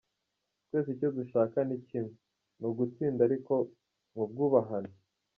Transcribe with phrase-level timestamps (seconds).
[0.65, 2.13] Twese icyo dushaka ni kimwe,
[2.59, 3.53] ni ugutsinda ariko
[4.13, 4.91] mu bwubahane.